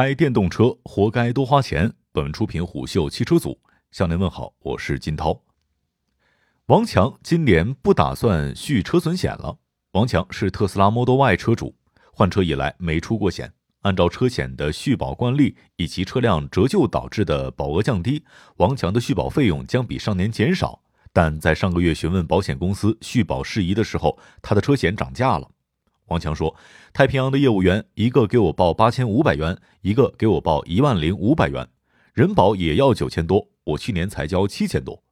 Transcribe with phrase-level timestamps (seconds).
[0.00, 1.92] 开电动车活该多花钱。
[2.10, 3.60] 本文出品虎嗅汽车组
[3.90, 5.38] 向您问好，我是金涛。
[6.68, 9.58] 王强今年不打算续车损险了。
[9.92, 11.76] 王强是特斯拉 Model Y 车主，
[12.14, 13.52] 换车以来没出过险。
[13.82, 18.24] 按照车险的续保惯例以及车辆折旧导致的保额降低，
[18.56, 20.80] 王强的续保费用将比上年减少。
[21.12, 25.46] 但在上个月询问保险公司续保事宜的时候，他的车险涨价了。
[26.10, 26.54] 王强说
[26.92, 31.68] ：“太平洋的业务员一个给我报八千五百元，一个给我报一万零五百元，
[32.14, 35.02] 人保也要九千多，我去年才交七千多。”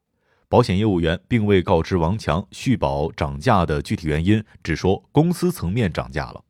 [0.50, 6.42] 保险业务员并未告知王强续保涨价的具体原因，只说公司层面涨价了。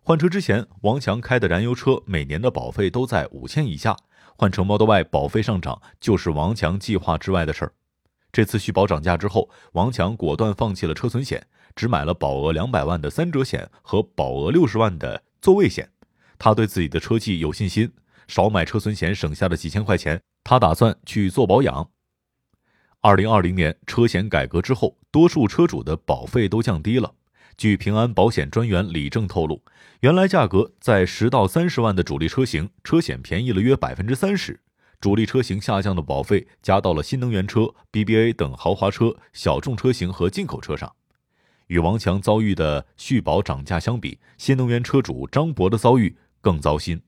[0.00, 3.94] 换车之前，王强开的燃油车每年的保费都在五千以下，
[4.36, 7.72] 换成 Model Y 保费上涨就是王强计划之外的事儿。
[8.32, 11.46] 这次续保涨价之后，王强果断放弃了车损险。
[11.76, 15.88] 只买了保额两百万的三者险和保额六十万的座位险，
[16.38, 17.92] 他对自己的车技有信心，
[18.26, 21.90] 少买车损险省下的几千块钱，他打算去做保养。
[23.02, 27.12] 二零二零年车险改革之后，多数车主的保费都降低了。
[27.56, 29.62] 据平安保险专员李正透露，
[30.00, 34.54] 原来价格在十到三十万的主力车型，车险便宜了约百分之三十；
[35.00, 40.92] 主力车型下降的保费加到了新能源车、BBA 等豪华车、小众车型和进口车上。
[41.66, 47.00] 与王强遭遇的续保涨价相比，新能源车主张博的遭遇更糟心。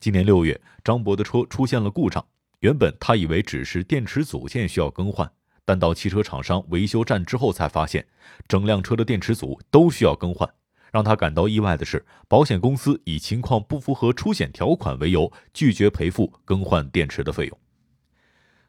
[0.00, 2.24] 今年六月，张博的车出现了故障，
[2.60, 5.30] 原本他以为只是电池组件需要更换，
[5.64, 8.04] 但到汽车厂商维修站之后才发现，
[8.48, 10.48] 整辆车的电池组都需要更换。
[10.90, 17.58] 让他感到意外的是，保险公司以情况不符合出险条款为由，拒绝赔付更换电池的费用。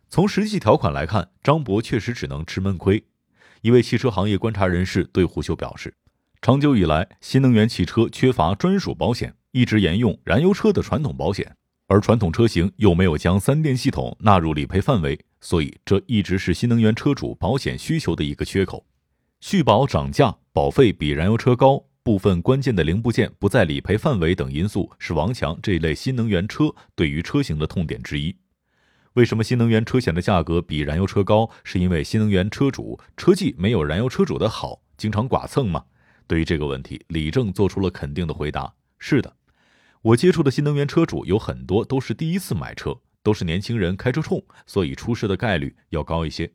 [0.08, 3.04] 从实际条款来看，张博确实只能吃闷亏。
[3.64, 5.94] 一位汽车行业观察人士对虎嗅表示，
[6.42, 11.56] 长久以来，新能源汽车缺乏专属保险，一直沿用燃油车的传统保险，
[11.88, 18.86] 而传统车型又没有将三电系统纳入理赔范围，所以这一直是新能源车主保险需求的一个缺口。
[19.40, 26.66] 续保涨价，保费比燃油车高，部分关键的零部件不在理赔范围等因素，是王强这类新能源车
[26.98, 28.36] 对于车型的痛点之一。
[29.14, 31.48] 为什么新能源车险的价格比燃油车高？
[31.64, 35.86] 是因为新能源车主车技没有燃油车主的好，经常剐蹭吗？
[36.26, 39.36] 对于这个问题，李正做出了肯定的回答：是的，
[40.02, 46.52] 我接触的新能源车主有很多都是第一次买车，都是年轻人开车冲，所以出事的概率要高一些。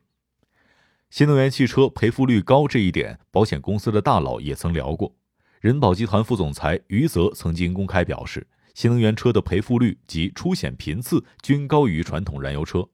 [1.11, 5.15] 新能源汽车赔付率高这一点，保险公司的大佬也曾聊过。
[5.61, 8.45] 人保集团副总裁余泽曾经公开表示。
[8.79, 12.89] 新能源车的赔付率及出险频次均高于传统燃油车。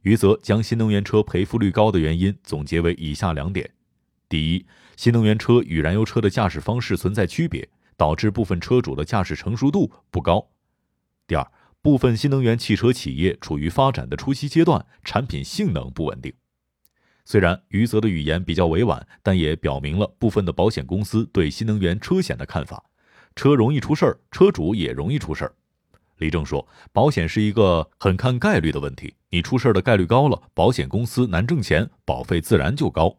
[0.00, 3.70] 余则将新能源车赔付率高的原因总结为以下两点：
[4.30, 4.64] 第一，
[4.96, 10.48] 新能源车与燃油车的驾驶方式存在区别，导致部分车主的驾驶成熟度不高；
[11.26, 11.46] 第二，
[11.82, 16.32] 部分新能源汽车企业处于发展的初期阶段，产品性能不稳定。
[17.26, 22.82] 虽然余则的语言比较委婉，但也表明了部分的保险公司对新能源车险的看法。
[23.36, 25.54] 车容易出事儿，车主也容易出事儿。
[26.16, 33.14] 李正说，保险是一个很看概率的问题，你出事儿的概率高了，保险公司难挣钱，保费自然就高。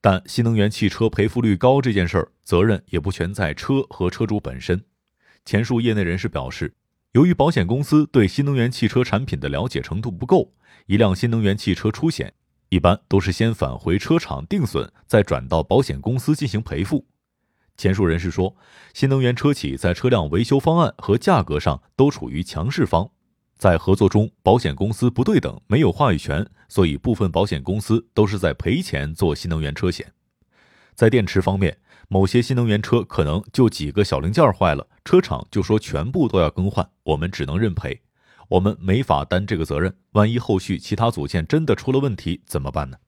[0.00, 4.84] 但新能源汽车赔付率高这件事儿，责任也不全在车和车主本身。
[5.44, 6.74] 前述业内人士表示，
[7.12, 10.52] 由于保险公司对新能源汽车产品的了解程度不够，
[10.86, 12.34] 一辆新能源汽车出险，
[12.70, 17.06] 一般都是先返回车厂定损，再转到保险公司进行赔付。
[17.76, 18.56] 前述人士说，
[18.92, 23.10] 新能源车企在车辆维修方案和价格上都处于强势方，
[23.58, 30.12] 在合作中，保险公司不对等，没有话语权，所以部分保险公司都是在赔钱做新能源车险。
[30.94, 31.76] 在电池方面，
[32.08, 38.00] 某些新能源车可能就几个小零件坏了，车厂就说全部都要更换，我们只能认赔，
[38.48, 39.92] 我们没法担这个责任。
[40.12, 42.98] 万一后续其他组件真的出了问题怎么办呢？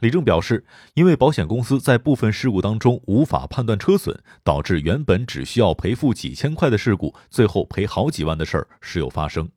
[0.00, 0.64] 李正表示，
[0.94, 9.48] 因为保险公司在部分事故当中无法判断车损，导致原本只需要赔付几千块的事故，最后赔好几万的事儿时有发生。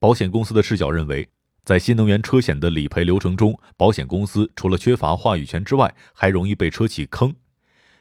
[0.00, 1.28] 保险公司的视角认为，
[1.64, 7.32] 在新能源车险的理赔流程中，保险公司除了缺乏话语权之外，还容易被车企坑。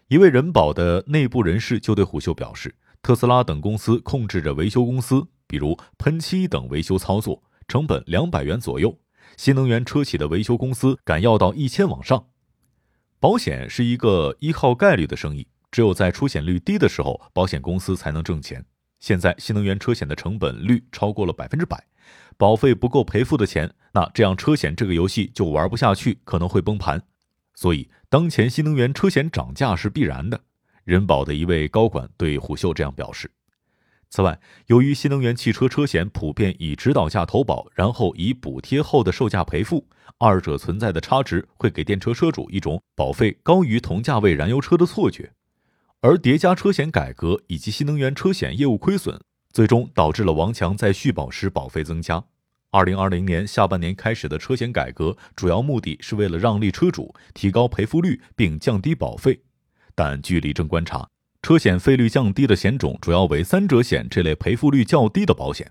[0.07, 2.73] 一位人保的内部人士就对虎嗅表示，
[3.03, 8.97] 特斯拉等公司控制着维修公司，比如喷漆等维修操作，成本两百元左右。
[9.43, 12.27] 新能源车企的维修公司敢要到一千往上，
[13.19, 18.65] 保险是一个依靠概率的生意，只有在出险率低的时候，保险公司才能挣钱。
[19.01, 21.85] 现在新能源车险的成本率超过了百分之百，
[22.37, 27.03] 保费不够赔付的钱，那这样车险这个游戏就玩不下去，可能会崩盘。
[27.53, 30.39] 所以，当前新能源车险涨价是必然的。
[30.85, 33.29] 人保的一位高管对虎嗅这样表示。
[34.15, 39.87] 此外，由于新能源汽车车险普遍以指导价投保，然后以补贴后的售价赔付，
[40.19, 45.31] 二者存在的差值会给电车车主一种保费高于同价位燃油车的错觉，
[46.01, 49.19] 而叠加车险改革以及新能源车险业务亏损，
[49.51, 52.23] 最终导致了王强在续保时保费增加。
[52.69, 59.41] 二零二零年下半年开始的车险改革，主要目的是为了让利车主，提高赔付率并降低保费，
[59.95, 61.09] 但据李正观察。
[61.43, 65.69] 车险费率降低的险种主要为三者险这类赔付率较低的保险。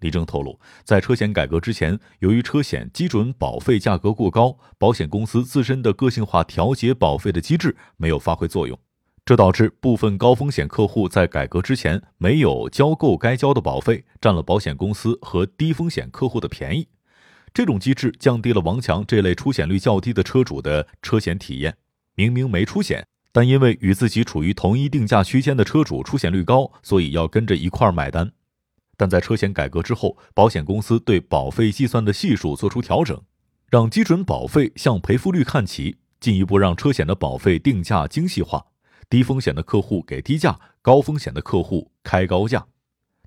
[0.00, 8.78] 李正透露，在车险改革之前，由于车险基准保费价格过高，保险公司自身的个性化调节保费的机制没有发挥作用，
[9.26, 16.88] 这导致部分高风险客户在改革之前没有交够该交的保费，占了保险公司和低风险客户的便宜。
[17.52, 21.76] 这种机制降低了王强这类出险率较低的车主的车险体验。
[22.14, 23.06] 明明没出险。
[23.32, 28.32] 但因为与自己处于同一定价区间的车主出险率高，所以要跟着一块儿买单。
[28.96, 33.18] 但在车险改革之后，保险公司对保费计算的系数做出调整，
[33.70, 38.66] 让基准保费向赔付率看齐，进一步让车险的保费定价精细化，
[39.08, 42.66] 低风险的客户给低价，高风险的客户开高价。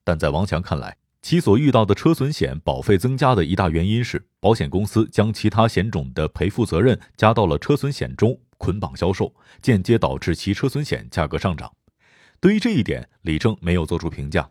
[0.03, 8.38] 但在王强看来，其所遇到的车损险保费增加的一大原因是，保险公司将其他险种的赔付责任加到了车损险中。
[8.63, 11.69] 捆绑销售，间接导致其车损险价格上涨。
[12.39, 14.50] 对于这一点，李正没有做出评价。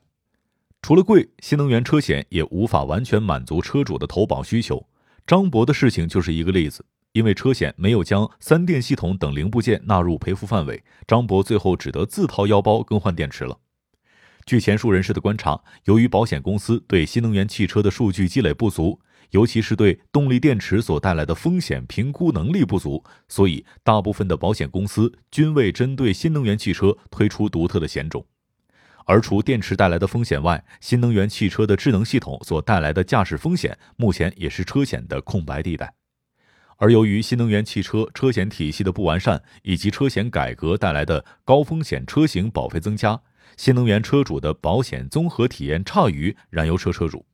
[0.82, 4.86] 除了贵，新能源车险也无法完全满足车主的投保需求。
[5.26, 13.60] 张博的事情就是一个例子，因为车险没有将三电系统等零部件纳入赔付范围，张博最后只得自掏腰包更换电池了。
[14.44, 19.00] 据前述人士的观察，由于保险公司对新能源汽车的数据积累不足。
[19.30, 28.24] 尤其是对动力电池所带来的风险评估能力不足，所以大部分的保险公司均未针对新能源汽车推出独特的险种。
[29.04, 35.92] 而除电池带来的风险外，新能源汽车的智能系统所带来的驾驶风险，目前也是车险的空白地带。
[36.76, 43.20] 而由于新能源汽车车险体系的不完善，以及车险改革带来的高风险车型保费增加，
[43.56, 47.24] 新能源车主的保险综合体验差于燃油车车主。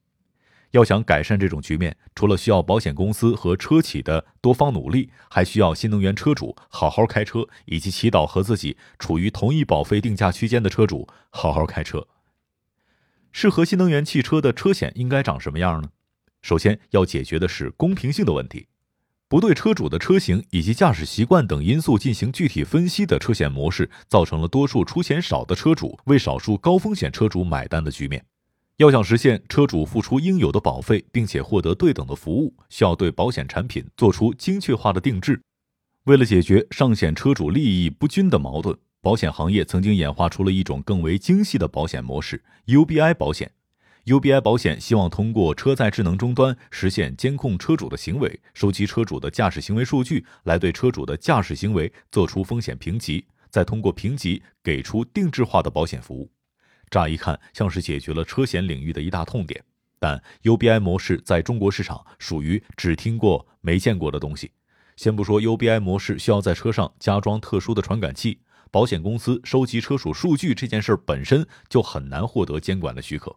[0.73, 12.07] 要想改善这种局面，除了需要保险公司和车企的多方努力，还需要新能源车主好好开车，以及祈祷和自己处于同一保费定价区间的车主好好开车。
[13.33, 15.91] 适合新能源汽车的车险应该长什么样呢？
[16.43, 18.69] 首先要解决的是公平性的问题，
[19.29, 28.25] 不对车主的车型以及驾驶习惯等因素进行具体分析的车险模式，造成了多数出险少的车主为少数高风险车主买单的局面。
[28.79, 35.43] 要想实现车主付出应有的保费，并且获得对等的服务，需要对保险产品做出精确化的定制。
[36.05, 43.51] 为了解决上险车主利益不均的矛盾，保险行业曾经演化出了一种更为精细的保险模式 ——UBI 保险。
[44.05, 56.31] UBI 保险希望通过车载智能终端实现监控车主的行为，收集车主的驾驶行为数据，来对车主的驾驶行为做出风险评级，再通过评级给出定制化的保险服务。
[56.91, 59.63] 乍一看像是解决了车险领域的一大痛点，
[59.99, 64.51] 但 UBI 模式在中国市场属于只听过没见过的东西。
[64.97, 68.41] 先不说 UBI 模式需要在车上加装特殊的传感器，
[68.71, 73.37] 保险公司收集车主数据这件事本身就很难获得监管的许可。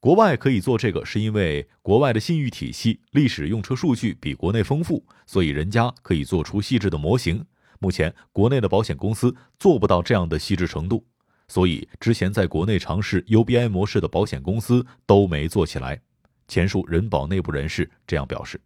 [0.00, 7.44] 国外可以做这个，是因为国外的信誉体系、历史用车数据比国内丰富，所以人家可以做出细致的模型。
[7.80, 11.04] 目前国内的保险公司做不到这样的细致程度。
[11.48, 16.00] 所以，之前在国内尝试 UBI 模式的保险公司都没做起来。
[16.46, 18.60] 前述人保内部人士这样表示。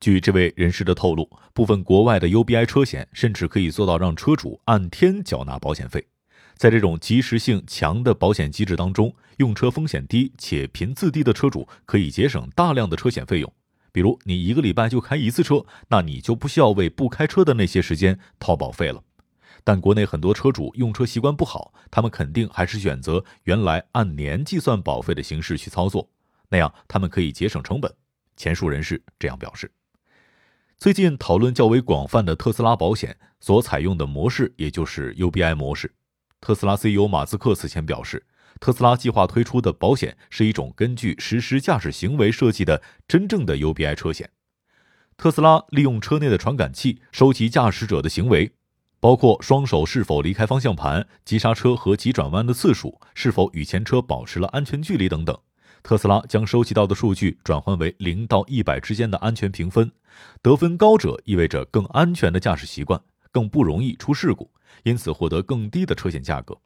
[0.00, 6.06] 据这位人士的透露，部分国外的 UBI 车险甚至可以做到让车主按天缴纳保险费。
[6.56, 13.52] 在这种及时性强的保险机制当中，用车风险低且频次低的车主可以节省大量的车险费用。
[13.90, 19.02] 比如，你一个礼拜就开一次车，那你就不需要为不开车的那些时间掏保费了。
[19.68, 26.08] 但国内很多车主用车习惯不好，他们肯定还是选择原来按年计算保费的形式去操作，
[26.48, 27.94] 那样他们可以节省成本。
[28.34, 29.70] 前述人士这样表示。
[30.78, 35.94] 最近讨论较为广泛的特斯拉保险所采用的模式，也就是 UBI 模式。
[36.40, 38.24] 特斯拉 CEO 马斯克此前表示，
[38.60, 44.30] 特斯拉计划推出的保险是一种根据实时驾驶行为设计的真正的 UBI 车险。
[45.18, 48.54] 特斯拉利用车内的传感器收集驾驶者的行为。
[49.00, 55.38] 包括双手是否离开方向盘、急刹车和急转弯的次数、是否与前车保持了安全距离等等。
[55.84, 59.90] 特斯拉将收集到的数据转换为零到一百之间的安全评分，
[60.42, 63.00] 得分高者意味着更安全的驾驶习惯，
[63.30, 64.50] 更不容易出事故，
[64.82, 66.58] 因此获得更低的车险价格。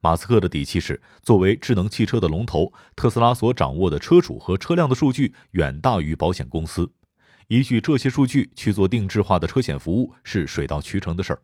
[0.00, 6.90] 马斯克的底气是，作为智能汽车的龙头，特斯拉所掌握的车主和车辆的数据远大于保险公司。
[7.48, 11.42] 依据这些数据去做定制化的车险服务是水到渠成的事儿。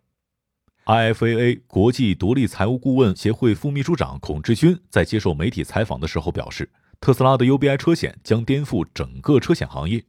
[0.87, 10.05] IFAA 国际独立财务顾问协会副秘书长孔志军在接受媒体采访的时候表示，特斯拉的 UBI 车险将颠覆整个车险行业。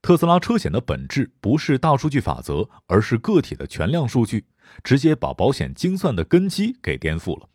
[0.00, 4.44] 特斯拉车险的本质不是大数据法则，而是个体的全量数据，
[4.84, 7.48] 直接把保险精算的根基给颠覆了。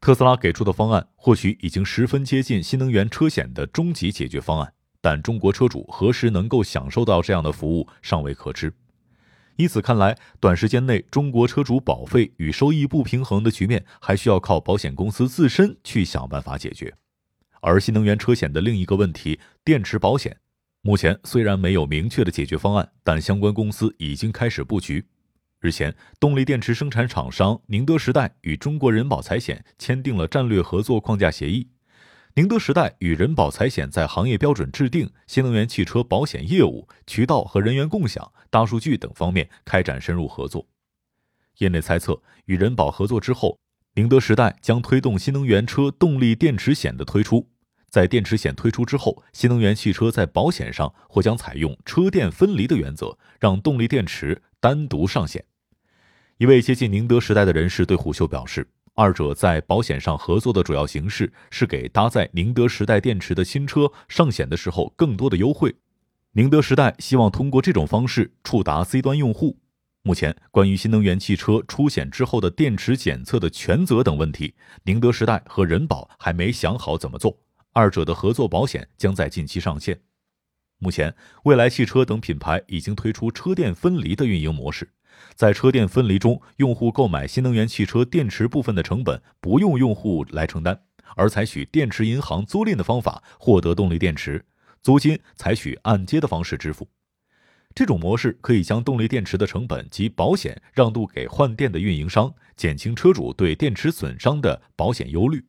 [0.00, 4.72] 特斯拉给出的方案或许已经十分接近新能源车险的终极解决方案。
[5.00, 8.74] 但中国车主何时能够享受到这样的服务尚未可知。
[9.60, 16.94] 以此看来，短时间内中国车主保费与收益不平衡的局面还需要靠保险公司自身去想办法解决。
[17.60, 20.38] 而新能源车险的另一个问题——电池保险，
[20.80, 25.04] 目前虽然没有明确的解决方案，但相关公司已经开始布局。
[25.60, 31.68] 日前，动力电池生产厂商宁德时代与中国人保财险签订了战略合作框架协议。
[32.34, 40.64] 宁德时代与人保财险在行业标准制定、新能源汽车保险业务、渠道和人员共享、大数据等方面开展深入合作。
[41.58, 43.58] 业内猜测，与人保合作之后，
[43.94, 47.48] 宁德时代将推动新能源车动力电池险的推出。
[47.88, 55.44] 在电池险推出之后，新能源汽车在保险上或将采用车电分离的原则，让动力电池单独上险。
[56.38, 58.68] 一位接近宁德时代的人士对虎嗅表示。
[59.00, 65.74] 二者在保险上合作的主要形式是给搭载宁德时代电池的新车上险的时候更多的优惠。
[66.32, 69.56] 宁德时代希望通过这种方式触达 C 端用户。
[70.02, 77.38] 目前，关于新能源汽车出险之后的电池检测的权责等问题，宁德时代和人保还没想好怎么做。
[77.72, 79.98] 二者的合作保险将在近期上线。
[80.78, 81.14] 目前，
[81.44, 84.90] 蔚来汽车等品牌已经推出车电分离的运营模式。
[85.40, 90.78] 在车电分离中，用户购买新能源汽车电池部分的成本不用用户来承担，
[91.16, 94.44] 而采取电池银行租赁的方法获得动力电池，
[94.82, 96.86] 租金采取按揭的方式支付。
[97.74, 105.42] 这种模式可以将动力电池的成本及保险让渡给换电的运营商，减轻车主对电池损伤的保险忧虑。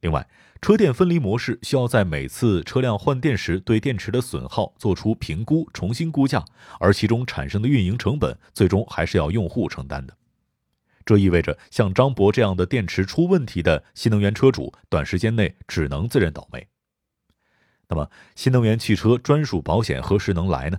[0.00, 0.26] 另外，
[0.64, 6.42] 车电分离模式需要在每次车辆换电时对电池的损耗做出评估，重新估价，
[6.80, 10.16] 而其中产生的运营成本最终还是要用户承担的。
[11.04, 16.66] 这意味着，像张博这样的电池出问题的新能源车主，短时间内只能自认倒霉。
[17.90, 20.78] 那么，新能源汽车专属保险何时能来呢？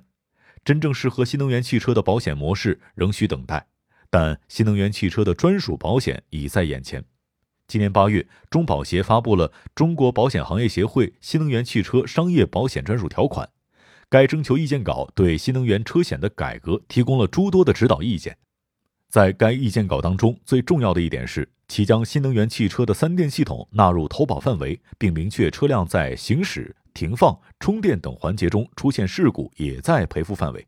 [0.64, 3.68] 真正适合新能源汽车的保险模式仍需等待，
[4.10, 7.06] 但新能源汽车的专属保险已在眼前。
[7.68, 13.48] 今年八月，中保协发布了《中国保险行业协会新能源汽车商业保险专属条款》。
[14.08, 18.38] 该征求意见稿对新能源车险的改革提供了诸多的指导意见。
[19.10, 30.68] 在该意见稿当中，最重要的一点是，其将新能源汽车的三电系统纳入投保范围，并明确车辆在行驶、停放、充电等环节中出现事故也在赔付范围。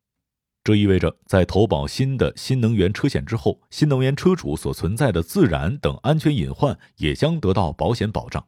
[0.68, 8.46] 这意味着，在投保新的新能源车险之后，新能源车主所存在的自燃等安全隐患也将得到保险保障。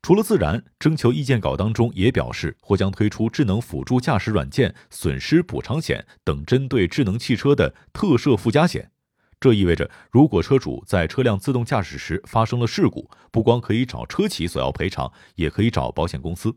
[0.00, 8.90] 除了自燃，征求意见稿当中也表示，或将推出智能辅助驾驶软件损失补偿险等针对智能汽车的特设附加险。
[9.38, 16.56] 这意味着，如果车主在车辆自动驾驶时发生了事故，不光可以找车企索要赔偿，也可以找保险公司。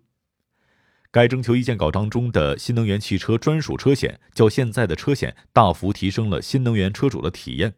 [1.11, 7.73] 该征求意见稿当中的新能源汽车专属车险，较现在的车险大幅提升了新能源车主的体验，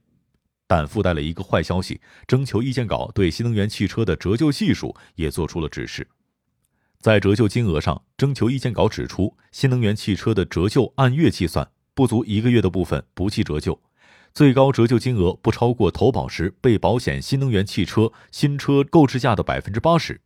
[0.67, 6.05] 但附带了一个坏消息：征求意见稿对新能源汽车的折旧系数也做出了指示。
[6.99, 13.81] 在折旧金额上，征求意见稿指出，新能源汽车的折旧按月计算，不足一个月的部分不计折旧，
[14.33, 20.19] 最高折旧金额不超过投保时被保险新能源汽车新车购置价的百分之八十，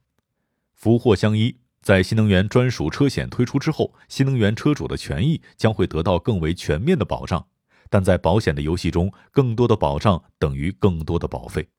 [0.73, 1.57] 福祸相依。
[1.85, 7.45] 在新能源专属车险推出之后，新能源车主的权益将会得到更为全面的保障。
[7.91, 11.69] 但在保险的游戏中，更多的保障等于更多的保费。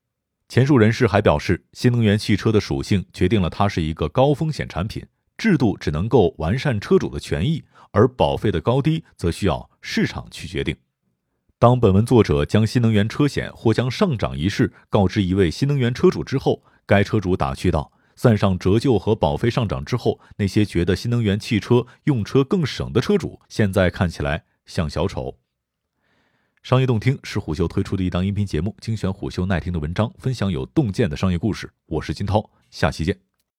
[0.49, 5.05] 前述人士还表示，新能源汽车的属性决定了它是一个高风险产品，
[5.37, 10.77] 制度只能够完善车主的权益，而保费的高低则需要市场去决定。
[11.59, 17.91] 当本文作者将新能源车险或将上涨一事告知一位新能源车主之后，该车主打趣道。
[18.17, 25.39] 算上折旧和保费上涨之后，那些觉得新能源汽车用车更省的车主，现在看起来像小丑。
[26.63, 31.71] 商业洞听是虎嗅推出的一档音频节目，精选虎嗅耐听的文章，分享有洞见的商业故事。
[31.87, 33.36] 我是金涛，下期见。